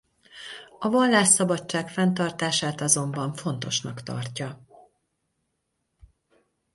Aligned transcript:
A 0.79 0.89
vallásszabadság 0.89 1.89
fenntartását 1.89 2.81
azonban 2.81 3.33
fontosnak 3.33 4.01
tartja. 4.03 4.65